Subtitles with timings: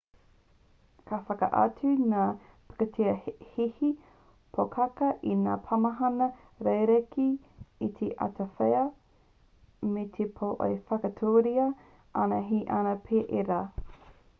[1.09, 2.21] ka whakaatu ngā
[2.69, 3.11] pikitia
[3.49, 3.89] hihi
[4.57, 6.29] pōkākā i ngā pāmahana
[6.69, 7.27] rerekē
[7.89, 8.81] i te awatea
[9.93, 11.69] me te pō e whakaaturia
[12.27, 13.63] ana he ana pea ērā